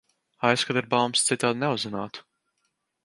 [0.51, 2.25] Aizkadra baumas citādi neuzzinātu.